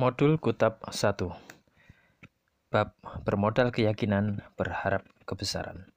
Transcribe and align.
Modul 0.00 0.40
Kutab 0.40 0.80
1 0.88 1.12
Bab 2.72 2.96
bermodal 3.20 3.68
keyakinan 3.68 4.40
berharap 4.56 5.04
kebesaran 5.28 5.92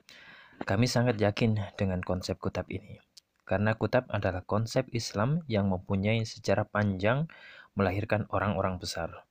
Kami 0.67 0.91
sangat 0.91 1.15
yakin 1.23 1.55
dengan 1.79 2.03
konsep 2.03 2.35
kutab 2.35 2.67
ini 2.67 2.99
karena 3.47 3.79
kutab 3.79 4.11
adalah 4.11 4.43
konsep 4.43 4.91
Islam 4.91 5.47
yang 5.47 5.71
mempunyai 5.71 6.19
sejarah 6.27 6.67
panjang 6.67 7.31
melahirkan 7.79 8.27
orang-orang 8.27 8.75
besar. 8.75 9.23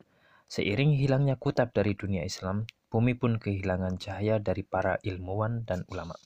Seiring 0.49 0.97
hilangnya 0.97 1.37
kutab 1.37 1.77
dari 1.77 1.93
dunia 1.93 2.25
Islam, 2.25 2.65
bumi 2.89 3.13
pun 3.13 3.37
kehilangan 3.37 4.01
cahaya 4.01 4.41
dari 4.41 4.65
para 4.65 4.97
ilmuwan 5.05 5.69
dan 5.69 5.85
ulama. 5.93 6.17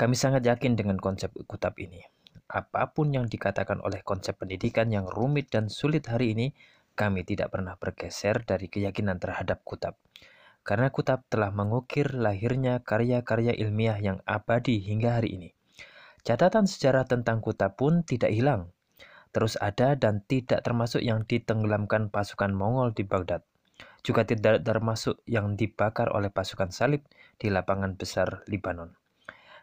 Kami 0.00 0.16
sangat 0.16 0.40
yakin 0.40 0.72
dengan 0.72 0.96
konsep 0.96 1.28
kutab 1.44 1.76
ini. 1.76 2.00
Apa 2.48 2.96
pun 2.96 3.12
yang 3.12 3.28
dikatakan 3.28 3.84
oleh 3.84 4.00
konsep 4.00 4.40
pendidikan 4.40 4.88
yang 4.88 5.04
rumit 5.04 5.52
dan 5.52 5.68
sulit 5.68 6.08
hari 6.08 6.32
ini, 6.32 6.56
kami 6.92 7.24
tidak 7.24 7.52
pernah 7.52 7.80
bergeser 7.80 8.44
dari 8.44 8.68
keyakinan 8.68 9.16
terhadap 9.16 9.64
kutab. 9.64 9.96
Karena 10.62 10.94
kutab 10.94 11.26
telah 11.26 11.50
mengukir 11.50 12.14
lahirnya 12.14 12.80
karya-karya 12.86 13.56
ilmiah 13.58 13.98
yang 13.98 14.22
abadi 14.28 14.78
hingga 14.78 15.18
hari 15.18 15.34
ini. 15.34 15.50
Catatan 16.22 16.70
sejarah 16.70 17.02
tentang 17.02 17.42
kutab 17.42 17.74
pun 17.74 18.06
tidak 18.06 18.30
hilang. 18.30 18.70
Terus 19.34 19.58
ada 19.58 19.98
dan 19.98 20.22
tidak 20.28 20.62
termasuk 20.62 21.02
yang 21.02 21.26
ditenggelamkan 21.26 22.14
pasukan 22.14 22.54
Mongol 22.54 22.94
di 22.94 23.02
Baghdad. 23.02 23.42
Juga 24.06 24.22
tidak 24.22 24.62
termasuk 24.62 25.18
yang 25.26 25.58
dibakar 25.58 26.12
oleh 26.14 26.30
pasukan 26.30 26.70
salib 26.70 27.02
di 27.40 27.50
lapangan 27.50 27.98
besar 27.98 28.46
Libanon. 28.46 28.94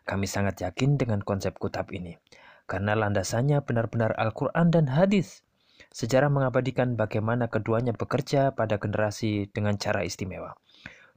Kami 0.03 0.25
sangat 0.25 0.59
yakin 0.63 0.97
dengan 0.97 1.21
konsep 1.21 1.53
kutab 1.59 1.93
ini, 1.93 2.17
karena 2.65 2.97
landasannya 2.97 3.61
benar-benar 3.61 4.17
Al-Quran 4.17 4.73
dan 4.73 4.89
hadis. 4.89 5.45
Sejarah 5.89 6.29
mengabadikan 6.29 6.93
bagaimana 6.93 7.49
keduanya 7.49 7.97
bekerja 7.97 8.53
pada 8.53 8.77
generasi 8.77 9.49
dengan 9.49 9.73
cara 9.81 10.05
istimewa. 10.05 10.53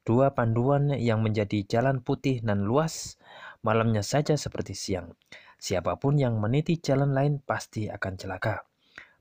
Dua 0.02 0.33
panduan 0.33 0.96
yang 0.96 1.20
menjadi 1.20 1.62
jalan 1.69 2.00
putih 2.00 2.41
dan 2.41 2.64
luas, 2.64 3.20
malamnya 3.61 4.00
saja 4.00 4.34
seperti 4.34 4.72
siang. 4.72 5.12
Siapa 5.61 6.00
pun 6.00 6.16
yang 6.16 6.41
meniti 6.41 6.80
jalan 6.80 7.12
lain 7.12 7.38
pasti 7.38 7.86
akan 7.86 8.16
celaka. 8.16 8.64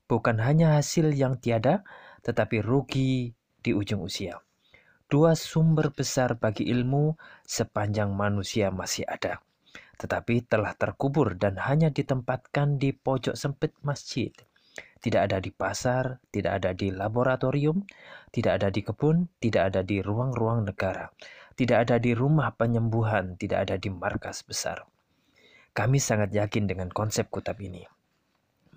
Bukan 0.08 0.40
hanya 0.40 0.80
hasil 0.80 1.12
yang 1.14 1.38
tiada, 1.38 1.84
tetapi 2.24 2.64
rugi 2.64 3.30
di 3.62 3.70
ujung 3.76 4.02
usia. 4.02 4.42
Dua 5.06 5.36
sumber 5.36 5.92
besar 5.92 6.40
bagi 6.40 6.64
ilmu 6.72 7.14
sepanjang 7.44 8.08
manusia 8.10 8.72
masih 8.72 9.04
ada, 9.04 9.44
tetapi 10.00 10.48
telah 10.48 10.72
terkubur 10.72 11.36
dan 11.36 11.60
hanya 11.60 11.92
ditempatkan 11.92 12.80
di 12.80 12.96
pojok 12.96 13.36
sempit 13.36 13.76
masjid 13.84 14.32
tidak 15.02 15.28
ada 15.28 15.38
di 15.42 15.50
pasar, 15.50 16.22
tidak 16.30 16.62
ada 16.62 16.70
di 16.72 16.94
laboratorium, 16.94 17.82
tidak 18.30 18.62
ada 18.62 18.68
di 18.70 18.80
kebun, 18.86 19.26
tidak 19.42 19.74
ada 19.74 19.82
di 19.82 19.98
ruang-ruang 19.98 20.62
negara, 20.62 21.10
tidak 21.58 21.90
ada 21.90 21.98
di 21.98 22.14
rumah 22.14 22.54
penyembuhan, 22.54 23.34
tidak 23.34 23.68
ada 23.68 23.76
di 23.76 23.90
markas 23.90 24.46
besar. 24.46 24.86
Kami 25.74 25.98
sangat 25.98 26.30
yakin 26.30 26.70
dengan 26.70 26.88
konsep 26.92 27.26
kutab 27.32 27.58
ini. 27.58 27.82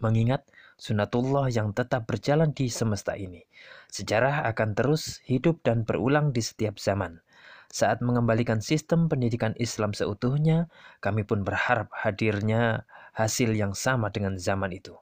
Mengingat 0.02 0.48
sunatullah 0.82 1.48
yang 1.54 1.72
tetap 1.72 2.10
berjalan 2.10 2.52
di 2.52 2.68
semesta 2.68 3.14
ini. 3.16 3.46
Sejarah 3.94 4.50
akan 4.50 4.76
terus 4.76 5.22
hidup 5.30 5.62
dan 5.64 5.86
berulang 5.86 6.34
di 6.34 6.42
setiap 6.42 6.82
zaman. 6.82 7.22
Saat 7.70 8.00
mengembalikan 8.00 8.64
sistem 8.64 9.12
pendidikan 9.12 9.54
Islam 9.60 9.92
seutuhnya, 9.92 10.72
kami 11.04 11.28
pun 11.28 11.44
berharap 11.44 11.92
hadirnya 11.92 12.88
hasil 13.14 13.52
yang 13.54 13.76
sama 13.76 14.10
dengan 14.10 14.40
zaman 14.40 14.72
itu. 14.72 14.96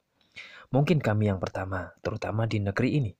Mungkin 0.72 1.02
kami 1.02 1.28
yang 1.28 1.40
pertama, 1.42 1.92
terutama 2.00 2.48
di 2.48 2.60
negeri 2.62 3.00
ini, 3.02 3.12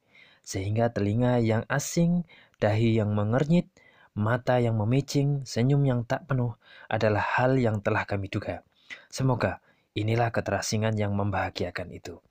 sehingga 0.44 0.92
telinga 0.92 1.40
yang 1.40 1.64
asing, 1.68 2.24
dahi 2.60 2.96
yang 3.00 3.12
mengernyit, 3.12 3.68
mata 4.14 4.62
yang 4.62 4.78
memicing, 4.78 5.42
senyum 5.42 5.82
yang 5.84 6.00
tak 6.06 6.30
penuh 6.30 6.54
adalah 6.86 7.24
hal 7.40 7.58
yang 7.58 7.82
telah 7.82 8.06
kami 8.06 8.30
duga. 8.30 8.62
Semoga 9.10 9.58
inilah 9.98 10.30
keterasingan 10.30 10.94
yang 10.94 11.12
membahagiakan 11.18 11.90
itu. 11.90 12.22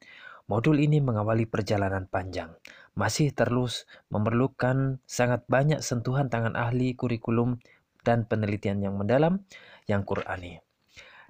Modul 0.51 0.83
ini 0.83 0.99
mengawali 0.99 1.47
perjalanan 1.47 2.03
panjang, 2.03 2.51
masih 2.99 3.31
terus 3.31 3.87
memerlukan 4.11 4.99
sangat 5.07 5.47
banyak 5.47 5.79
sentuhan 5.79 6.27
tangan 6.27 6.59
ahli 6.59 6.93
kurikulum 6.99 7.63
dan 8.03 8.27
penelitian 8.27 8.83
yang 8.83 8.99
mendalam 8.99 9.47
yang 9.87 10.03
Qurani. 10.03 10.59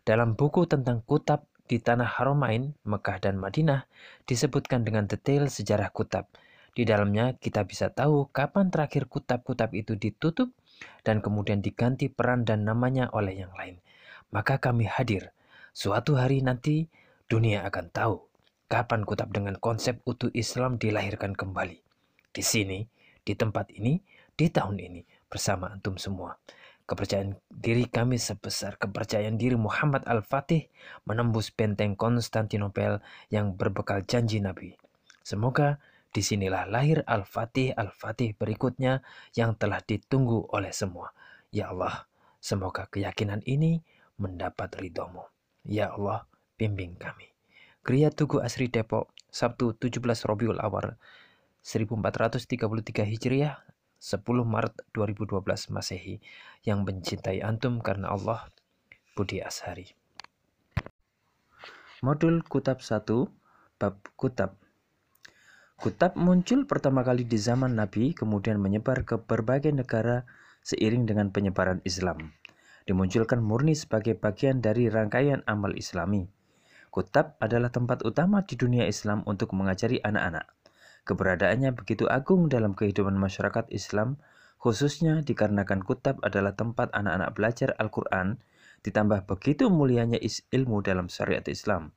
Dalam 0.03 0.33
buku 0.33 0.65
tentang 0.65 1.05
kutab 1.05 1.45
di 1.73 1.81
tanah 1.81 2.05
Haramain, 2.05 2.77
Mekah 2.85 3.17
dan 3.17 3.41
Madinah 3.41 3.89
disebutkan 4.29 4.85
dengan 4.85 5.09
detail 5.09 5.49
sejarah 5.49 5.89
kutab. 5.89 6.29
Di 6.77 6.85
dalamnya 6.85 7.33
kita 7.33 7.65
bisa 7.65 7.89
tahu 7.89 8.29
kapan 8.29 8.69
terakhir 8.69 9.09
kutab-kutab 9.09 9.73
itu 9.73 9.97
ditutup 9.97 10.53
dan 11.01 11.17
kemudian 11.17 11.65
diganti 11.65 12.13
peran 12.13 12.45
dan 12.45 12.61
namanya 12.61 13.09
oleh 13.09 13.41
yang 13.41 13.49
lain. 13.57 13.81
Maka 14.29 14.61
kami 14.61 14.85
hadir. 14.85 15.33
Suatu 15.73 16.13
hari 16.13 16.45
nanti 16.45 16.93
dunia 17.25 17.65
akan 17.65 17.89
tahu 17.89 18.21
kapan 18.69 19.01
kutab 19.01 19.33
dengan 19.33 19.57
konsep 19.57 19.97
utuh 20.05 20.29
Islam 20.37 20.77
dilahirkan 20.77 21.33
kembali. 21.33 21.81
Di 22.29 22.43
sini, 22.45 22.85
di 23.25 23.33
tempat 23.33 23.73
ini, 23.73 23.97
di 24.37 24.45
tahun 24.45 24.77
ini 24.77 25.01
bersama 25.25 25.73
antum 25.73 25.97
semua. 25.97 26.37
Kepercayaan 26.83 27.39
diri 27.47 27.87
kami 27.87 28.19
sebesar 28.19 28.75
kepercayaan 28.75 29.39
diri 29.39 29.55
Muhammad 29.55 30.03
Al-Fatih 30.03 30.67
menembus 31.07 31.47
benteng 31.47 31.95
Konstantinopel 31.95 32.99
yang 33.31 33.55
berbekal 33.55 34.03
janji 34.03 34.43
Nabi. 34.43 34.75
Semoga 35.23 35.79
di 36.11 36.19
sinilah 36.19 36.67
lahir 36.67 37.07
Al-Fatih 37.07 37.71
Al-Fatih 37.71 38.35
berikutnya 38.35 38.99
yang 39.31 39.55
telah 39.55 39.79
ditunggu 39.79 40.51
oleh 40.51 40.75
semua. 40.75 41.15
Ya 41.55 41.71
Allah, 41.71 42.03
semoga 42.43 42.91
keyakinan 42.91 43.39
ini 43.47 43.79
mendapat 44.19 44.75
ridhomu. 44.75 45.23
Ya 45.63 45.95
Allah, 45.95 46.27
bimbing 46.59 46.99
kami. 46.99 47.31
Kriya 47.79 48.11
Tugu 48.11 48.43
Asri 48.43 48.67
Depok, 48.67 49.15
Sabtu 49.31 49.71
17 49.71 50.03
Robiul 50.27 50.59
Awal 50.59 50.99
1433 51.63 52.59
Hijriah 53.07 53.63
10 54.03 54.19
Maret 54.43 54.83
2012 54.91 55.71
Masehi 55.71 56.19
yang 56.67 56.83
mencintai 56.83 57.39
antum 57.39 57.79
karena 57.79 58.11
Allah 58.11 58.51
Budi 59.15 59.39
Ashari. 59.39 59.95
Modul 62.03 62.43
Kutab 62.43 62.83
1 62.83 62.99
Bab 63.79 64.03
Kutab 64.19 64.59
Kutab 65.79 66.19
muncul 66.19 66.67
pertama 66.67 66.99
kali 67.07 67.23
di 67.23 67.39
zaman 67.39 67.79
Nabi 67.79 68.11
kemudian 68.11 68.59
menyebar 68.59 69.07
ke 69.07 69.23
berbagai 69.23 69.71
negara 69.71 70.27
seiring 70.67 71.07
dengan 71.07 71.31
penyebaran 71.31 71.79
Islam. 71.87 72.35
Dimunculkan 72.83 73.39
murni 73.39 73.71
sebagai 73.71 74.19
bagian 74.19 74.59
dari 74.59 74.91
rangkaian 74.91 75.47
amal 75.47 75.79
Islami. 75.79 76.27
Kutab 76.91 77.39
adalah 77.39 77.71
tempat 77.71 78.03
utama 78.03 78.43
di 78.43 78.59
dunia 78.59 78.83
Islam 78.83 79.23
untuk 79.23 79.55
mengajari 79.55 80.03
anak-anak. 80.03 80.51
Keberadaannya 81.03 81.75
begitu 81.75 82.07
agung 82.07 82.47
dalam 82.47 82.71
kehidupan 82.71 83.19
masyarakat 83.19 83.67
Islam, 83.75 84.15
khususnya 84.55 85.19
dikarenakan 85.19 85.83
kutab 85.83 86.23
adalah 86.23 86.55
tempat 86.55 86.95
anak-anak 86.95 87.35
belajar 87.35 87.69
Al-Quran, 87.75 88.39
ditambah 88.87 89.27
begitu 89.27 89.67
mulianya 89.67 90.15
ilmu 90.55 90.79
dalam 90.79 91.11
syariat 91.11 91.43
Islam. 91.51 91.91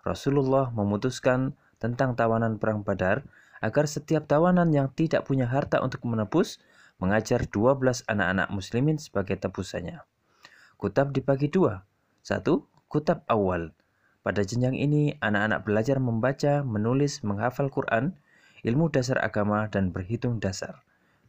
Rasulullah 0.00 0.72
memutuskan 0.72 1.52
tentang 1.76 2.16
tawanan 2.16 2.56
perang 2.56 2.80
badar 2.80 3.28
agar 3.60 3.84
setiap 3.84 4.24
tawanan 4.24 4.72
yang 4.72 4.88
tidak 4.96 5.28
punya 5.28 5.44
harta 5.44 5.84
untuk 5.84 6.00
menebus 6.08 6.56
mengajar 6.96 7.44
12 7.44 8.08
anak-anak 8.08 8.48
muslimin 8.48 8.96
sebagai 8.96 9.36
tebusannya. 9.36 10.02
Kutab 10.80 11.12
dibagi 11.12 11.50
dua. 11.50 11.84
Satu, 12.24 12.66
kutab 12.88 13.28
awal. 13.28 13.76
Pada 14.24 14.42
jenjang 14.42 14.74
ini, 14.74 15.14
anak-anak 15.20 15.68
belajar 15.68 15.98
membaca, 16.02 16.62
menulis, 16.66 17.22
menghafal 17.22 17.70
Quran, 17.70 18.18
ilmu 18.66 18.90
dasar 18.90 19.22
agama, 19.22 19.70
dan 19.70 19.94
berhitung 19.94 20.42
dasar. 20.42 20.82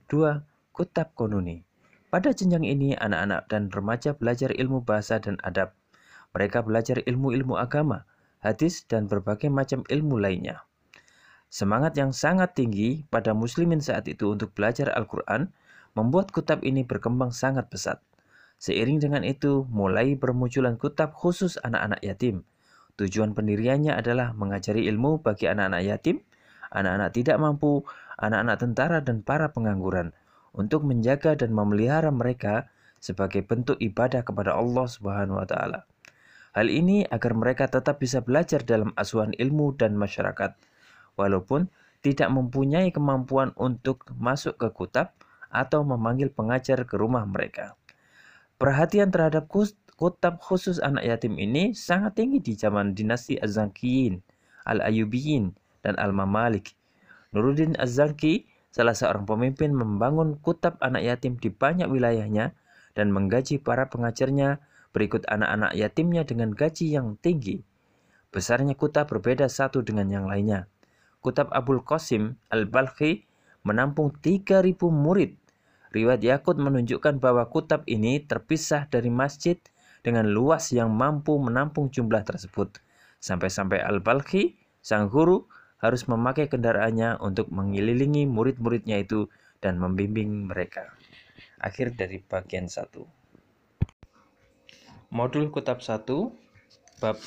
2. 0.10 0.42
Kutab 0.74 1.14
Konuni 1.14 1.62
Pada 2.10 2.34
jenjang 2.34 2.66
ini, 2.66 2.98
anak-anak 2.98 3.46
dan 3.52 3.70
remaja 3.70 4.18
belajar 4.18 4.50
ilmu 4.50 4.81
bahasa 4.81 5.22
dan 5.22 5.38
adab. 5.46 5.78
Mereka 6.34 6.66
belajar 6.66 7.02
ilmu-ilmu 7.06 7.58
agama, 7.58 8.10
hadis, 8.42 8.86
dan 8.90 9.06
berbagai 9.06 9.50
macam 9.54 9.86
ilmu 9.86 10.18
lainnya. 10.18 10.66
Semangat 11.50 11.98
yang 11.98 12.14
sangat 12.14 12.54
tinggi 12.54 13.06
pada 13.10 13.34
muslimin 13.34 13.82
saat 13.82 14.06
itu 14.06 14.30
untuk 14.34 14.54
belajar 14.54 14.94
Al-Quran 14.94 15.50
membuat 15.98 16.30
kutab 16.30 16.62
ini 16.62 16.86
berkembang 16.86 17.34
sangat 17.34 17.74
pesat. 17.74 17.98
Seiring 18.62 19.02
dengan 19.02 19.25
itu, 19.25 19.66
mulai 19.72 20.14
bermunculan 20.14 20.78
kutab 20.78 21.18
khusus 21.18 21.58
anak-anak 21.66 22.06
yatim. 22.06 22.46
Tujuan 23.00 23.32
pendiriannya 23.32 23.96
adalah 23.96 24.36
mengajari 24.36 24.86
ilmu 24.92 25.24
bagi 25.24 25.48
anak-anak 25.48 25.82
yatim 25.88 26.22
anak-anak 26.74 27.10
tidak 27.13 27.38
mampu, 27.42 27.86
anak-anak 28.18 28.57
tentara 28.62 28.98
dan 29.01 29.21
para 29.25 29.50
pengangguran 29.54 30.13
untuk 30.54 30.86
menjaga 30.86 31.38
dan 31.38 31.54
memelihara 31.54 32.10
mereka 32.10 32.69
sebagai 33.00 33.45
bentuk 33.45 33.80
ibadah 33.80 34.25
kepada 34.25 34.57
Allah 34.57 34.86
Subhanahu 34.86 35.39
wa 35.39 35.48
taala. 35.48 35.88
Hal 36.57 36.68
ini 36.68 37.06
agar 37.06 37.38
mereka 37.38 37.69
tetap 37.69 38.01
bisa 38.01 38.25
belajar 38.25 38.66
dalam 38.66 38.92
asuhan 38.98 39.31
ilmu 39.38 39.77
dan 39.77 39.95
masyarakat 39.95 40.57
walaupun 41.16 41.69
tidak 42.00 42.31
mempunyai 42.31 42.89
kemampuan 42.89 43.51
untuk 43.60 44.07
masuk 44.18 44.56
ke 44.57 44.68
kutab 44.72 45.13
atau 45.51 45.83
memanggil 45.83 46.31
pengajar 46.31 46.83
ke 46.88 46.95
rumah 46.95 47.27
mereka. 47.27 47.75
Perhatian 48.60 49.12
terhadap 49.12 49.48
kutab 50.00 50.39
khusus 50.39 50.80
anak 50.80 51.07
yatim 51.07 51.36
ini 51.39 51.75
sangat 51.75 52.19
tinggi 52.19 52.39
di 52.39 52.54
zaman 52.56 52.95
dinasti 52.95 53.39
Az-Zankiyin, 53.39 54.19
Al-Ayubiyin, 54.68 55.56
dan 55.86 56.00
Al-Mamalik. 56.00 56.76
Nuruddin 57.36 57.78
Az-Zanki, 57.78 58.50
salah 58.74 58.98
seorang 58.98 59.26
pemimpin 59.26 59.74
membangun 59.74 60.38
kutab 60.42 60.81
anak 60.81 61.06
yatim 61.06 61.38
di 61.38 61.54
banyak 61.54 61.90
wilayahnya 61.90 62.58
dan 62.98 63.14
menggaji 63.14 63.62
para 63.62 63.88
pengajarnya 63.88 64.60
berikut 64.92 65.26
anak-anak 65.30 65.78
yatimnya 65.78 66.26
dengan 66.26 66.52
gaji 66.52 66.98
yang 66.98 67.16
tinggi. 67.22 67.62
Besarnya 68.30 68.78
kutab 68.78 69.10
berbeda 69.10 69.50
satu 69.50 69.81
dengan 69.81 70.10
yang 70.10 70.26
lainnya. 70.30 70.70
Kutab 71.20 71.50
Abul 71.52 71.82
Qasim 71.82 72.38
Al-Balkhi 72.54 73.25
menampung 73.66 74.14
3.000 74.14 74.78
murid. 74.90 75.36
Riwayat 75.90 76.22
Yakut 76.22 76.62
menunjukkan 76.62 77.18
bahwa 77.18 77.50
kutab 77.50 77.82
ini 77.90 78.22
terpisah 78.22 78.86
dari 78.86 79.10
masjid 79.10 79.58
dengan 80.06 80.30
luas 80.30 80.70
yang 80.70 80.94
mampu 80.94 81.36
menampung 81.42 81.90
jumlah 81.90 82.22
tersebut. 82.22 82.78
Sampai-sampai 83.20 83.82
Al-Balkhi, 83.82 84.56
sang 84.80 85.12
guru, 85.12 85.50
harus 85.80 86.06
memakai 86.08 86.52
kendaraannya 86.52 87.20
untuk 87.24 87.52
mengelilingi 87.52 88.28
murid-muridnya 88.28 89.00
itu 89.00 89.31
dan 89.64 89.80
membimbing 89.80 90.48
mereka. 90.48 90.92
Akhir 91.60 91.96
dari 91.96 92.24
bagian 92.24 92.68
1. 92.68 92.88
Modul 95.12 95.50
Kutab 95.50 95.81
1 95.81 96.06
Bab 97.00 97.18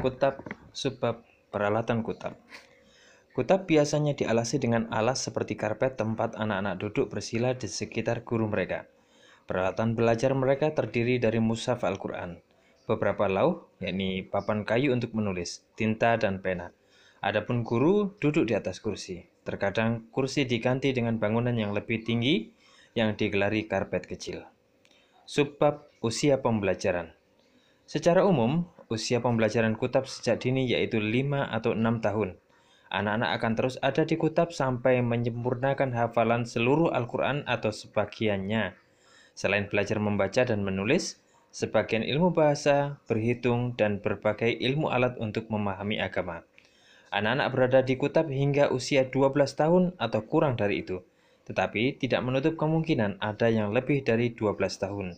Kutab 0.00 0.40
Subbab 0.72 1.22
Peralatan 1.50 2.00
Kutab 2.02 2.38
Kutab 3.36 3.68
biasanya 3.68 4.16
dialasi 4.16 4.56
dengan 4.56 4.88
alas 4.88 5.20
seperti 5.20 5.60
karpet 5.60 6.00
tempat 6.00 6.32
anak-anak 6.40 6.80
duduk 6.80 7.12
bersila 7.12 7.52
di 7.52 7.68
sekitar 7.68 8.24
guru 8.24 8.48
mereka. 8.48 8.88
Peralatan 9.44 9.92
belajar 9.92 10.32
mereka 10.32 10.72
terdiri 10.72 11.20
dari 11.20 11.36
mushaf 11.36 11.84
Al-Quran, 11.84 12.40
beberapa 12.88 13.28
lauh, 13.28 13.68
yakni 13.76 14.24
papan 14.24 14.64
kayu 14.64 14.96
untuk 14.96 15.12
menulis, 15.12 15.68
tinta, 15.76 16.16
dan 16.16 16.40
pena. 16.40 16.72
Adapun 17.26 17.66
guru 17.66 18.14
duduk 18.22 18.46
di 18.46 18.54
atas 18.54 18.78
kursi. 18.78 19.26
Terkadang 19.42 20.06
kursi 20.14 20.46
diganti 20.46 20.94
dengan 20.94 21.18
bangunan 21.18 21.58
yang 21.58 21.74
lebih 21.74 22.06
tinggi 22.06 22.54
yang 22.94 23.18
digelari 23.18 23.66
karpet 23.66 24.06
kecil. 24.06 24.46
Subbab 25.26 25.90
usia 26.06 26.38
pembelajaran. 26.38 27.10
Secara 27.82 28.22
umum, 28.22 28.70
usia 28.86 29.18
pembelajaran 29.18 29.74
kutab 29.74 30.06
sejak 30.06 30.38
dini 30.38 30.70
yaitu 30.70 31.02
5 31.02 31.50
atau 31.50 31.74
6 31.74 31.98
tahun. 31.98 32.38
Anak-anak 32.94 33.30
akan 33.42 33.52
terus 33.58 33.74
ada 33.82 34.06
di 34.06 34.14
kutab 34.14 34.54
sampai 34.54 35.02
menyempurnakan 35.02 35.98
hafalan 35.98 36.46
seluruh 36.46 36.94
Al-Quran 36.94 37.42
atau 37.50 37.74
sebagiannya 37.74 38.78
Selain 39.34 39.66
belajar 39.66 39.98
membaca 39.98 40.46
dan 40.46 40.62
menulis, 40.62 41.18
sebagian 41.50 42.06
ilmu 42.06 42.30
bahasa, 42.30 43.02
berhitung, 43.10 43.74
dan 43.74 43.98
berbagai 43.98 44.48
ilmu 44.62 44.94
alat 44.94 45.18
untuk 45.18 45.50
memahami 45.50 45.98
agama. 45.98 46.46
Anak-anak 47.16 47.48
berada 47.48 47.80
di 47.80 47.96
kutab 47.96 48.28
hingga 48.28 48.68
usia 48.68 49.08
12 49.08 49.32
tahun 49.56 49.96
atau 49.96 50.20
kurang 50.28 50.60
dari 50.60 50.84
itu, 50.84 51.00
tetapi 51.48 51.96
tidak 51.96 52.20
menutup 52.20 52.60
kemungkinan 52.60 53.16
ada 53.24 53.48
yang 53.48 53.72
lebih 53.72 54.04
dari 54.04 54.36
12 54.36 54.52
tahun. 54.76 55.16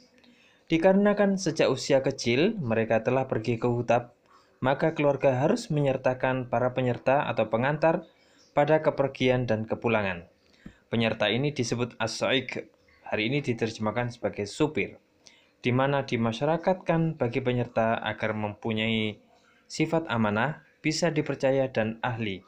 Dikarenakan 0.70 1.42
sejak 1.42 1.66
usia 1.66 1.98
kecil 1.98 2.54
mereka 2.62 3.02
telah 3.02 3.26
pergi 3.26 3.58
ke 3.58 3.66
kutab, 3.66 4.14
maka 4.62 4.94
keluarga 4.94 5.42
harus 5.42 5.74
menyertakan 5.74 6.46
para 6.46 6.70
penyerta 6.70 7.26
atau 7.26 7.50
pengantar 7.50 8.06
pada 8.54 8.78
kepergian 8.78 9.50
dan 9.50 9.66
kepulangan. 9.66 10.30
Penyerta 10.94 11.26
ini 11.34 11.50
disebut 11.50 11.98
as 11.98 12.22
hari 12.22 13.26
ini 13.26 13.42
diterjemahkan 13.42 14.14
sebagai 14.14 14.46
supir, 14.46 15.02
di 15.66 15.74
mana 15.74 16.06
dimasyarakatkan 16.06 17.18
bagi 17.18 17.42
penyerta 17.42 17.98
agar 17.98 18.38
mempunyai 18.38 19.18
sifat 19.66 20.06
amanah, 20.06 20.67
bisa 20.78 21.10
dipercaya 21.10 21.68
dan 21.70 21.98
ahli, 22.00 22.42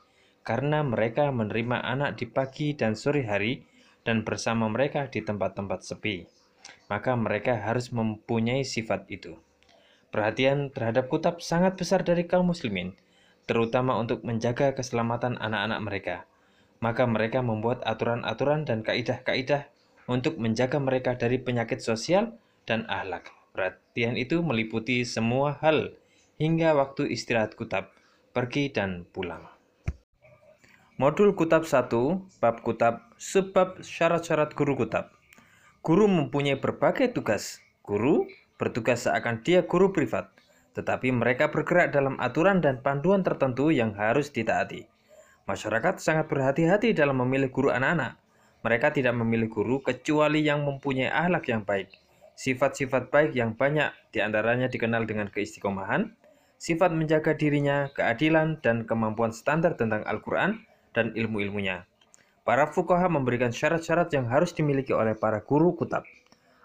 karena 0.46 0.80
mereka 0.82 1.28
menerima 1.30 1.82
anak 1.82 2.16
di 2.18 2.26
pagi 2.30 2.72
dan 2.72 2.94
sore 2.94 3.26
hari 3.26 3.66
dan 4.06 4.24
bersama 4.24 4.66
mereka 4.70 5.10
di 5.10 5.20
tempat-tempat 5.20 5.80
sepi. 5.84 6.26
Maka 6.88 7.14
mereka 7.14 7.56
harus 7.56 7.94
mempunyai 7.94 8.66
sifat 8.66 9.06
itu. 9.08 9.38
Perhatian 10.10 10.74
terhadap 10.74 11.06
kutab 11.06 11.38
sangat 11.38 11.78
besar 11.78 12.02
dari 12.02 12.26
kaum 12.26 12.50
muslimin, 12.50 12.98
terutama 13.46 13.94
untuk 13.94 14.26
menjaga 14.26 14.74
keselamatan 14.74 15.38
anak-anak 15.38 15.80
mereka. 15.82 16.16
Maka 16.82 17.06
mereka 17.06 17.44
membuat 17.44 17.84
aturan-aturan 17.86 18.66
dan 18.66 18.82
kaidah-kaidah 18.82 19.70
untuk 20.10 20.40
menjaga 20.42 20.82
mereka 20.82 21.14
dari 21.14 21.38
penyakit 21.38 21.78
sosial 21.78 22.34
dan 22.66 22.88
ahlak. 22.90 23.30
Perhatian 23.54 24.18
itu 24.18 24.42
meliputi 24.42 25.06
semua 25.06 25.60
hal 25.62 25.94
hingga 26.40 26.72
waktu 26.74 27.12
istirahat 27.12 27.54
kutab, 27.54 27.92
pergi 28.30 28.70
dan 28.70 29.06
pulang. 29.10 29.42
Modul 31.00 31.32
Kutab 31.32 31.64
1, 31.64 31.88
Bab 32.44 32.60
Kutab, 32.60 33.16
Sebab 33.16 33.80
Syarat-syarat 33.80 34.52
Guru 34.52 34.76
Kutab. 34.76 35.10
Guru 35.80 36.04
mempunyai 36.04 36.60
berbagai 36.60 37.16
tugas. 37.16 37.64
Guru 37.80 38.28
bertugas 38.60 39.08
seakan 39.08 39.40
dia 39.40 39.64
guru 39.64 39.88
privat, 39.96 40.28
tetapi 40.76 41.08
mereka 41.08 41.48
bergerak 41.48 41.96
dalam 41.96 42.20
aturan 42.20 42.60
dan 42.60 42.84
panduan 42.84 43.24
tertentu 43.24 43.72
yang 43.72 43.96
harus 43.96 44.28
ditaati. 44.28 44.84
Masyarakat 45.48 45.96
sangat 45.96 46.28
berhati-hati 46.28 46.92
dalam 46.92 47.24
memilih 47.24 47.48
guru 47.48 47.72
anak-anak. 47.72 48.20
Mereka 48.60 48.92
tidak 48.92 49.16
memilih 49.16 49.48
guru 49.48 49.80
kecuali 49.80 50.44
yang 50.44 50.68
mempunyai 50.68 51.08
ahlak 51.08 51.48
yang 51.48 51.64
baik. 51.64 51.88
Sifat-sifat 52.36 53.08
baik 53.08 53.32
yang 53.32 53.56
banyak 53.56 53.88
di 54.12 54.20
antaranya 54.20 54.68
dikenal 54.68 55.08
dengan 55.08 55.32
keistiqomahan, 55.32 56.12
sifat 56.60 56.92
menjaga 56.92 57.32
dirinya, 57.32 57.88
keadilan, 57.96 58.60
dan 58.60 58.84
kemampuan 58.84 59.32
standar 59.32 59.80
tentang 59.80 60.04
Al-Quran 60.04 60.60
dan 60.92 61.16
ilmu-ilmunya. 61.16 61.88
Para 62.44 62.68
fukaha 62.68 63.08
memberikan 63.08 63.48
syarat-syarat 63.48 64.12
yang 64.12 64.28
harus 64.28 64.52
dimiliki 64.52 64.92
oleh 64.92 65.16
para 65.16 65.40
guru 65.40 65.72
kutab. 65.72 66.04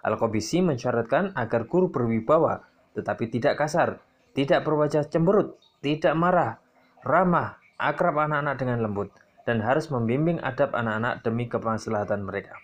Al-Qabisi 0.03 0.59
mensyaratkan 0.59 1.31
agar 1.39 1.63
guru 1.71 1.87
berwibawa, 1.87 2.67
tetapi 2.91 3.31
tidak 3.31 3.55
kasar, 3.55 4.03
tidak 4.35 4.67
berwajah 4.67 5.07
cemberut, 5.07 5.55
tidak 5.79 6.11
marah, 6.13 6.59
ramah, 7.07 7.55
akrab 7.79 8.19
anak-anak 8.19 8.55
dengan 8.59 8.83
lembut, 8.83 9.15
dan 9.47 9.63
harus 9.63 9.87
membimbing 9.87 10.43
adab 10.43 10.75
anak-anak 10.75 11.23
demi 11.23 11.47
kemaslahatan 11.47 12.27
mereka. 12.27 12.59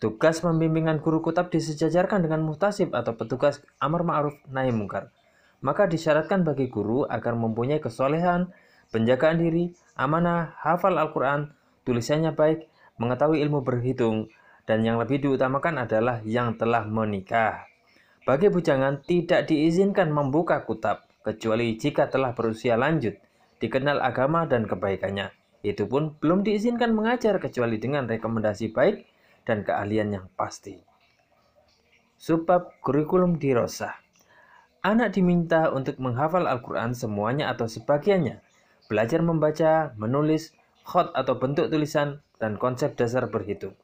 Tugas 0.00 0.40
pembimbingan 0.40 1.02
guru 1.02 1.20
kutab 1.20 1.52
disejajarkan 1.52 2.24
dengan 2.24 2.40
muhtasib 2.46 2.96
atau 2.96 3.12
petugas 3.18 3.60
amar 3.82 4.00
ma'ruf 4.00 4.38
nahi 4.48 4.72
mungkar. 4.72 5.12
Maka 5.60 5.84
disyaratkan 5.84 6.40
bagi 6.40 6.72
guru 6.72 7.04
agar 7.04 7.36
mempunyai 7.36 7.84
kesolehan, 7.84 8.48
penjagaan 8.88 9.36
diri, 9.36 9.76
amanah, 9.92 10.56
hafal 10.56 10.96
Al-Quran, 10.96 11.52
tulisannya 11.84 12.32
baik, 12.32 12.64
mengetahui 12.96 13.44
ilmu 13.44 13.60
berhitung, 13.60 14.32
dan 14.64 14.80
yang 14.84 14.96
lebih 14.96 15.20
diutamakan 15.20 15.84
adalah 15.84 16.24
yang 16.24 16.56
telah 16.56 16.88
menikah. 16.88 17.68
Bagi 18.24 18.48
bujangan 18.48 19.04
tidak 19.04 19.48
diizinkan 19.48 20.08
membuka 20.12 20.64
kutab, 20.64 21.08
kecuali 21.20 21.76
jika 21.76 22.08
telah 22.08 22.32
berusia 22.32 22.80
lanjut, 22.80 23.16
dikenal 23.60 24.00
agama 24.00 24.48
dan 24.48 24.64
kebaikannya. 24.64 25.32
Itu 25.60 25.84
pun 25.84 26.16
belum 26.16 26.40
diizinkan 26.40 26.96
mengajar 26.96 27.36
kecuali 27.36 27.76
dengan 27.76 28.08
rekomendasi 28.08 28.72
baik 28.72 29.04
dan 29.44 29.60
keahlian 29.60 30.08
yang 30.08 30.26
pasti. 30.32 30.80
Subbab 32.16 32.80
kurikulum 32.80 33.36
dirosah. 33.36 33.96
Anak 34.80 35.12
diminta 35.12 35.68
untuk 35.68 36.00
menghafal 36.00 36.48
Al-Quran 36.48 36.96
semuanya 36.96 37.52
atau 37.52 37.68
sebagiannya, 37.68 38.40
belajar 38.88 39.20
membaca, 39.20 39.92
menulis, 40.00 40.56
khot 40.88 41.12
atau 41.12 41.36
bentuk 41.36 41.68
tulisan, 41.68 42.24
dan 42.40 42.56
konsep 42.56 42.96
dasar 42.96 43.28
berhitung. 43.28 43.76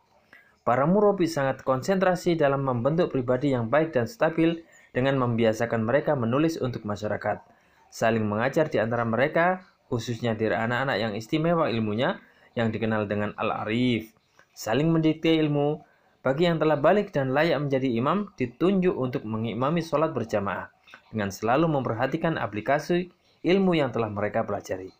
Para 0.64 0.88
murabi 0.88 1.28
sangat 1.28 1.60
konsentrasi 1.68 2.40
dalam 2.40 2.64
membentuk 2.64 3.12
pribadi 3.12 3.52
yang 3.52 3.68
baik 3.68 3.92
dan 3.92 4.08
stabil 4.08 4.64
dengan 4.96 5.20
membiasakan 5.20 5.84
mereka 5.84 6.16
menulis 6.16 6.56
untuk 6.64 6.88
masyarakat, 6.88 7.44
saling 7.92 8.24
mengajar 8.24 8.72
di 8.72 8.80
antara 8.80 9.04
mereka, 9.04 9.68
khususnya 9.92 10.32
dari 10.32 10.56
anak-anak 10.56 10.96
yang 10.96 11.12
istimewa 11.12 11.68
ilmunya 11.68 12.24
yang 12.56 12.72
dikenal 12.72 13.04
dengan 13.04 13.36
al-arif. 13.36 14.16
Saling 14.56 14.88
mendikte 14.88 15.28
ilmu, 15.28 15.76
bagi 16.24 16.48
yang 16.48 16.56
telah 16.56 16.80
balik 16.80 17.12
dan 17.12 17.36
layak 17.36 17.60
menjadi 17.60 18.00
imam 18.00 18.32
ditunjuk 18.40 18.96
untuk 18.96 19.28
mengimami 19.28 19.84
sholat 19.84 20.16
berjamaah 20.16 20.72
dengan 21.10 21.32
selalu 21.32 21.70
memperhatikan 21.70 22.36
aplikasi 22.36 23.10
ilmu 23.42 23.78
yang 23.78 23.94
telah 23.94 24.10
mereka 24.10 24.42
pelajari. 24.42 24.90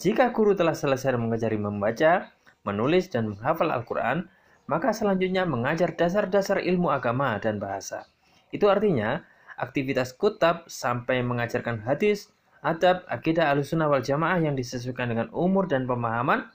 Jika 0.00 0.32
guru 0.32 0.56
telah 0.56 0.72
selesai 0.72 1.16
mengajari 1.16 1.60
membaca, 1.60 2.32
menulis, 2.64 3.12
dan 3.12 3.32
menghafal 3.32 3.68
Al-Quran, 3.68 4.28
maka 4.64 4.94
selanjutnya 4.94 5.44
mengajar 5.44 5.92
dasar-dasar 5.92 6.62
ilmu 6.62 6.88
agama 6.88 7.36
dan 7.42 7.60
bahasa. 7.60 8.08
Itu 8.54 8.72
artinya, 8.72 9.26
aktivitas 9.60 10.16
kutab 10.16 10.68
sampai 10.70 11.20
mengajarkan 11.20 11.84
hadis, 11.84 12.32
adab, 12.64 13.04
akidah 13.10 13.52
alusunah 13.52 13.90
wal 13.90 14.00
jamaah 14.00 14.40
yang 14.40 14.56
disesuaikan 14.56 15.12
dengan 15.12 15.28
umur 15.36 15.68
dan 15.68 15.84
pemahaman 15.84 16.48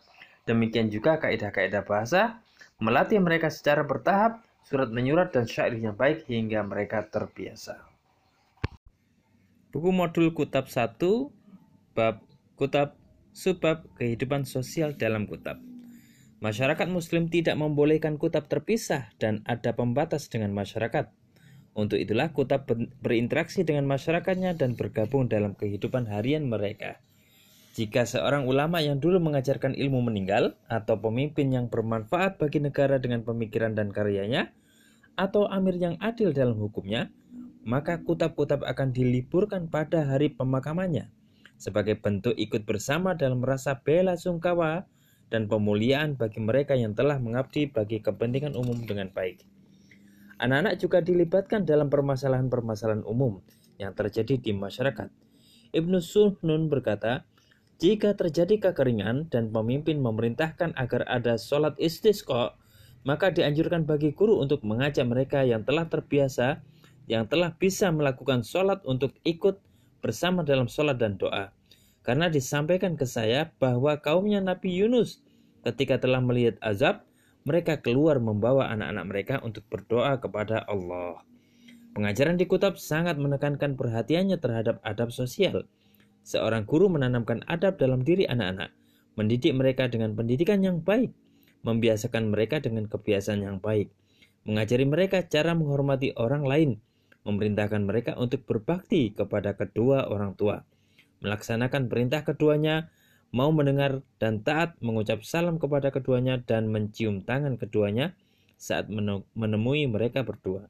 Demikian 0.45 0.93
juga 0.93 1.17
kaidah-kaidah 1.17 1.81
bahasa, 1.81 2.37
melatih 2.77 3.17
mereka 3.17 3.49
secara 3.49 3.81
bertahap, 3.81 4.45
surat 4.61 4.93
menyurat 4.93 5.33
dan 5.33 5.49
syair 5.49 5.73
yang 5.73 5.97
baik 5.97 6.29
hingga 6.29 6.61
mereka 6.61 7.01
terbiasa. 7.01 7.81
Buku 9.75 9.91
modul 9.91 10.31
Kutab 10.31 10.71
1 10.71 11.03
Bab 11.99 12.23
Kutab 12.55 12.95
Subbab 13.35 13.83
Kehidupan 13.99 14.47
Sosial 14.47 14.95
dalam 14.95 15.27
Kutab 15.27 15.59
Masyarakat 16.39 16.87
Muslim 16.87 17.27
tidak 17.27 17.59
membolehkan 17.59 18.15
kutab 18.15 18.47
terpisah 18.47 19.11
dan 19.19 19.43
ada 19.43 19.75
pembatas 19.75 20.31
dengan 20.31 20.55
masyarakat. 20.55 21.11
Untuk 21.75 21.99
itulah 21.99 22.31
kutab 22.31 22.71
berinteraksi 23.03 23.67
dengan 23.67 23.83
masyarakatnya 23.83 24.55
dan 24.55 24.79
bergabung 24.79 25.27
dalam 25.27 25.59
kehidupan 25.59 26.07
harian 26.07 26.47
mereka. 26.47 27.03
Jika 27.75 28.07
seorang 28.07 28.47
ulama 28.47 28.79
yang 28.79 29.03
dulu 29.03 29.19
mengajarkan 29.19 29.75
ilmu 29.75 29.99
meninggal, 30.07 30.55
atau 30.71 30.95
pemimpin 31.03 31.51
yang 31.51 31.67
bermanfaat 31.67 32.39
bagi 32.39 32.63
negara 32.63 32.95
dengan 32.95 33.27
pemikiran 33.27 33.75
dan 33.75 33.91
karyanya, 33.91 34.55
atau 35.19 35.51
amir 35.51 35.75
yang 35.75 35.99
adil 35.99 36.31
dalam 36.31 36.55
hukumnya, 36.55 37.11
maka 37.65 37.99
kutab-kutab 38.05 38.61
akan 38.61 38.93
diliburkan 38.93 39.67
pada 39.67 40.05
hari 40.05 40.29
pemakamannya 40.31 41.09
sebagai 41.57 41.97
bentuk 41.97 42.37
ikut 42.37 42.67
bersama 42.67 43.17
dalam 43.17 43.41
rasa 43.41 43.81
bela 43.81 44.13
sungkawa 44.19 44.85
dan 45.33 45.49
pemuliaan 45.49 46.13
bagi 46.13 46.37
mereka 46.37 46.77
yang 46.77 46.93
telah 46.93 47.17
mengabdi 47.17 47.65
bagi 47.65 48.03
kepentingan 48.03 48.53
umum 48.53 48.85
dengan 48.85 49.09
baik. 49.09 49.41
Anak-anak 50.37 50.75
juga 50.77 50.99
dilibatkan 50.99 51.63
dalam 51.63 51.87
permasalahan-permasalahan 51.87 53.07
umum 53.07 53.39
yang 53.79 53.95
terjadi 53.95 54.35
di 54.35 54.51
masyarakat. 54.51 55.07
Ibnu 55.71 55.97
Suhnun 56.03 56.67
berkata, 56.67 57.23
jika 57.79 58.15
terjadi 58.15 58.71
kekeringan 58.71 59.27
dan 59.31 59.51
pemimpin 59.51 59.99
memerintahkan 59.99 60.75
agar 60.79 61.07
ada 61.07 61.35
sholat 61.35 61.75
istisqa, 61.79 62.55
maka 63.03 63.31
dianjurkan 63.31 63.83
bagi 63.83 64.15
guru 64.15 64.39
untuk 64.39 64.63
mengajak 64.63 65.07
mereka 65.07 65.43
yang 65.43 65.63
telah 65.67 65.87
terbiasa, 65.87 66.63
yang 67.05 67.29
telah 67.29 67.53
bisa 67.53 67.89
melakukan 67.93 68.41
sholat 68.41 68.81
untuk 68.85 69.13
ikut 69.25 69.61
bersama 70.01 70.41
dalam 70.41 70.69
sholat 70.69 70.97
dan 70.97 71.17
doa. 71.17 71.53
Karena 72.05 72.29
disampaikan 72.29 72.93
ke 72.93 73.09
saya 73.09 73.49
bahwa 73.57 73.97
kaumnya 73.97 74.37
Nabi 74.37 74.69
Yunus 74.77 75.25
ketika 75.65 75.97
telah 75.97 76.21
melihat 76.21 76.61
azab, 76.61 77.01
mereka 77.45 77.81
keluar 77.81 78.21
membawa 78.21 78.69
anak-anak 78.73 79.05
mereka 79.09 79.35
untuk 79.41 79.65
berdoa 79.69 80.17
kepada 80.21 80.65
Allah. 80.65 81.21
Pengajaran 81.97 82.37
di 82.37 82.45
Kutab 82.45 82.77
sangat 82.77 83.17
menekankan 83.17 83.73
perhatiannya 83.73 84.37
terhadap 84.37 84.81
adab 84.85 85.09
sosial. 85.09 85.65
Seorang 86.25 86.65
guru 86.65 86.89
menanamkan 86.89 87.45
adab 87.45 87.77
dalam 87.77 88.01
diri 88.01 88.25
anak-anak, 88.25 88.73
mendidik 89.15 89.53
mereka 89.53 89.85
dengan 89.87 90.17
pendidikan 90.17 90.61
yang 90.61 90.81
baik, 90.81 91.13
membiasakan 91.63 92.33
mereka 92.33 92.61
dengan 92.61 92.89
kebiasaan 92.89 93.41
yang 93.45 93.57
baik, 93.61 93.93
mengajari 94.45 94.85
mereka 94.85 95.21
cara 95.25 95.53
menghormati 95.53 96.13
orang 96.17 96.43
lain, 96.45 96.71
memerintahkan 97.25 97.81
mereka 97.83 98.13
untuk 98.15 98.45
berbakti 98.45 99.11
kepada 99.11 99.57
kedua 99.57 100.07
orang 100.07 100.37
tua, 100.37 100.61
melaksanakan 101.25 101.89
perintah 101.89 102.21
keduanya, 102.21 102.93
mau 103.33 103.49
mendengar 103.49 104.05
dan 104.21 104.45
taat 104.45 104.77
mengucap 104.79 105.25
salam 105.25 105.57
kepada 105.57 105.89
keduanya 105.89 106.39
dan 106.39 106.69
mencium 106.69 107.25
tangan 107.25 107.57
keduanya 107.57 108.13
saat 108.55 108.87
menemui 109.35 109.89
mereka 109.89 110.21
berdua. 110.23 110.69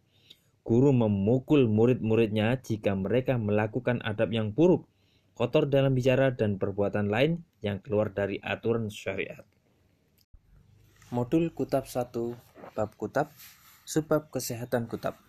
Guru 0.66 0.90
memukul 0.90 1.70
murid-muridnya 1.70 2.58
jika 2.58 2.98
mereka 2.98 3.38
melakukan 3.38 4.02
adab 4.02 4.34
yang 4.34 4.50
buruk, 4.50 4.90
kotor 5.38 5.70
dalam 5.70 5.94
bicara 5.94 6.34
dan 6.34 6.58
perbuatan 6.58 7.12
lain 7.12 7.46
yang 7.62 7.78
keluar 7.86 8.10
dari 8.10 8.42
aturan 8.42 8.90
syariat. 8.90 9.46
Modul 11.14 11.54
Kutab 11.54 11.86
1 11.86 12.10
Bab 12.74 12.98
Kutab 12.98 13.30
Subbab 13.86 14.34
Kesehatan 14.34 14.90
Kutab 14.90 15.25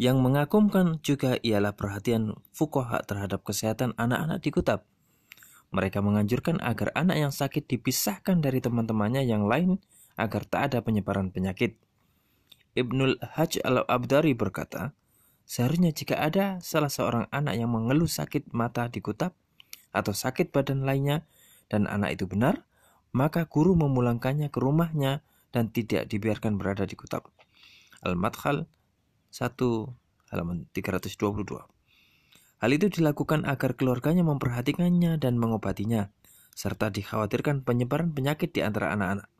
yang 0.00 0.24
mengagumkan 0.24 0.96
juga 1.04 1.36
ialah 1.44 1.76
perhatian 1.76 2.32
fukoha 2.56 3.04
terhadap 3.04 3.44
kesehatan 3.44 3.92
anak-anak 4.00 4.40
di 4.40 4.48
kutab. 4.48 4.88
Mereka 5.76 6.00
menganjurkan 6.00 6.56
agar 6.64 6.88
anak 6.96 7.20
yang 7.20 7.28
sakit 7.28 7.68
dipisahkan 7.68 8.40
dari 8.40 8.64
teman-temannya 8.64 9.28
yang 9.28 9.44
lain 9.44 9.76
agar 10.16 10.48
tak 10.48 10.72
ada 10.72 10.80
penyebaran 10.80 11.28
penyakit. 11.28 11.76
Ibnul 12.72 13.20
Hajj 13.20 13.60
al-Abdari 13.60 14.32
berkata, 14.32 14.96
seharusnya 15.44 15.92
jika 15.92 16.16
ada 16.16 16.56
salah 16.64 16.88
seorang 16.88 17.28
anak 17.28 17.60
yang 17.60 17.68
mengeluh 17.68 18.08
sakit 18.08 18.56
mata 18.56 18.88
di 18.88 19.04
kutab 19.04 19.36
atau 19.92 20.16
sakit 20.16 20.48
badan 20.48 20.80
lainnya 20.80 21.28
dan 21.68 21.84
anak 21.84 22.16
itu 22.16 22.24
benar, 22.24 22.64
maka 23.12 23.44
guru 23.44 23.76
memulangkannya 23.76 24.48
ke 24.48 24.58
rumahnya 24.64 25.20
dan 25.52 25.68
tidak 25.68 26.08
dibiarkan 26.08 26.56
berada 26.56 26.88
di 26.88 26.96
kutab. 26.96 27.28
Al-Madkhal 28.00 28.64
1 29.30 29.54
halaman 30.34 30.66
322. 30.74 31.62
Hal 32.60 32.70
itu 32.76 32.86
dilakukan 32.92 33.48
agar 33.48 33.72
keluarganya 33.78 34.26
memperhatikannya 34.26 35.16
dan 35.16 35.40
mengobatinya, 35.40 36.12
serta 36.52 36.92
dikhawatirkan 36.92 37.64
penyebaran 37.64 38.12
penyakit 38.12 38.52
di 38.52 38.60
antara 38.60 38.92
anak-anak. 38.92 39.30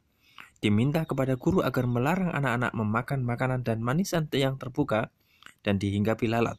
Diminta 0.61 1.05
kepada 1.05 1.37
guru 1.37 1.61
agar 1.61 1.85
melarang 1.85 2.33
anak-anak 2.33 2.73
memakan 2.73 3.21
makanan 3.25 3.61
dan 3.65 3.81
manisan 3.81 4.29
yang 4.33 4.57
terbuka 4.57 5.13
dan 5.61 5.77
dihinggapi 5.77 6.29
lalat. 6.29 6.57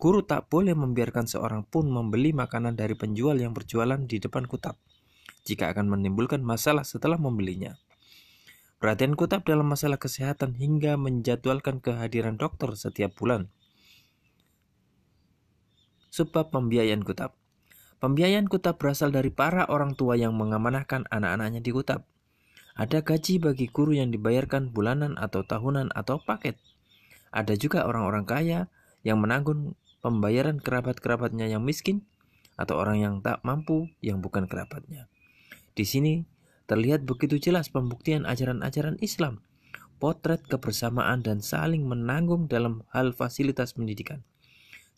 Guru 0.00 0.24
tak 0.24 0.48
boleh 0.48 0.72
membiarkan 0.72 1.28
seorang 1.28 1.68
pun 1.68 1.84
membeli 1.88 2.32
makanan 2.32 2.72
dari 2.72 2.96
penjual 2.96 3.36
yang 3.36 3.52
berjualan 3.52 4.00
di 4.08 4.16
depan 4.16 4.48
kutab, 4.48 4.80
jika 5.44 5.68
akan 5.72 5.92
menimbulkan 5.92 6.40
masalah 6.40 6.88
setelah 6.88 7.20
membelinya. 7.20 7.76
Perhatian 8.80 9.12
Kutab 9.12 9.44
dalam 9.44 9.68
masalah 9.68 10.00
kesehatan 10.00 10.56
hingga 10.56 10.96
menjadwalkan 10.96 11.84
kehadiran 11.84 12.40
dokter 12.40 12.72
setiap 12.72 13.12
bulan. 13.12 13.52
Sebab 16.08 16.48
pembiayaan 16.48 17.04
Kutab 17.04 17.36
Pembiayaan 18.00 18.48
Kutab 18.48 18.80
berasal 18.80 19.12
dari 19.12 19.28
para 19.28 19.68
orang 19.68 19.92
tua 19.92 20.16
yang 20.16 20.32
mengamanahkan 20.32 21.04
anak-anaknya 21.12 21.60
di 21.60 21.68
Kutab. 21.76 22.08
Ada 22.72 23.04
gaji 23.04 23.36
bagi 23.36 23.68
guru 23.68 23.92
yang 23.92 24.08
dibayarkan 24.08 24.72
bulanan 24.72 25.20
atau 25.20 25.44
tahunan 25.44 25.92
atau 25.92 26.16
paket. 26.24 26.56
Ada 27.36 27.60
juga 27.60 27.84
orang-orang 27.84 28.24
kaya 28.24 28.72
yang 29.04 29.20
menanggung 29.20 29.76
pembayaran 30.00 30.56
kerabat-kerabatnya 30.56 31.52
yang 31.52 31.60
miskin 31.60 32.08
atau 32.56 32.80
orang 32.80 32.96
yang 33.04 33.14
tak 33.20 33.44
mampu 33.44 33.92
yang 34.00 34.24
bukan 34.24 34.48
kerabatnya. 34.48 35.12
Di 35.76 35.84
sini 35.84 36.24
terlihat 36.70 37.02
begitu 37.02 37.42
jelas 37.42 37.66
pembuktian 37.66 38.22
ajaran-ajaran 38.22 38.94
Islam, 39.02 39.42
potret 39.98 40.46
kebersamaan 40.46 41.26
dan 41.26 41.42
saling 41.42 41.82
menanggung 41.82 42.46
dalam 42.46 42.86
hal 42.94 43.10
fasilitas 43.10 43.74
pendidikan. 43.74 44.22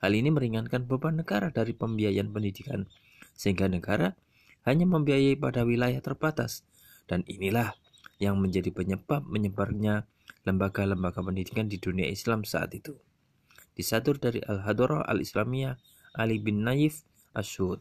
Hal 0.05 0.13
ini 0.13 0.29
meringankan 0.29 0.85
beban 0.85 1.17
negara 1.17 1.49
dari 1.49 1.73
pembiayaan 1.73 2.29
pendidikan, 2.29 2.93
sehingga 3.33 3.73
negara 3.73 4.21
hanya 4.69 4.85
membiayai 4.85 5.41
pada 5.41 5.65
wilayah 5.65 6.05
terbatas, 6.05 6.69
dan 7.09 7.25
inilah 7.25 7.73
yang 8.21 8.37
menjadi 8.37 8.69
penyebab 8.69 9.25
menyebarnya 9.25 10.05
lembaga-lembaga 10.45 11.25
pendidikan 11.25 11.73
di 11.73 11.81
dunia 11.81 12.05
Islam 12.05 12.45
saat 12.45 12.77
itu. 12.77 13.01
Disatur 13.73 14.21
dari 14.21 14.45
Al-Hadarah 14.45 15.09
Al-Islamiyah 15.09 15.81
Ali 16.21 16.37
bin 16.37 16.69
Naif 16.69 17.09
Asyud. 17.33 17.81